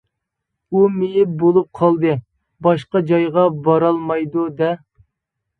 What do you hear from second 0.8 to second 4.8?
مېيىپ بولۇپ قالدى، باشقا جايغا بارالمايدۇ-دە!